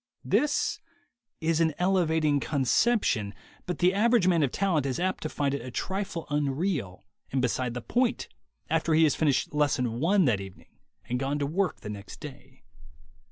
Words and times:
This 0.25 0.79
is 1.41 1.61
an 1.61 1.75
elevat 1.79 2.21
130 2.21 2.21
THE 2.21 2.21
WAY 2.21 2.21
TO 2.21 2.25
WILL 2.25 2.25
POWER 2.25 2.33
ing 2.33 2.39
conception, 2.61 3.33
but 3.67 3.77
the 3.77 3.93
average 3.93 4.27
man 4.27 4.41
of 4.41 4.51
talent 4.51 4.87
is 4.87 4.99
apt 4.99 5.21
to 5.21 5.29
find 5.29 5.53
it 5.53 5.61
a 5.61 5.69
trifle 5.69 6.25
unreal 6.31 7.05
and 7.31 7.39
beside 7.39 7.75
the 7.75 7.81
point 7.83 8.27
after 8.67 8.95
he 8.95 9.03
has 9.03 9.13
finished 9.13 9.53
Lesson 9.53 9.99
One 9.99 10.25
that 10.25 10.41
evening 10.41 10.79
and 11.07 11.19
gone 11.19 11.37
to 11.37 11.45
work 11.45 11.81
the 11.81 11.89
next 11.91 12.19
day. 12.19 12.63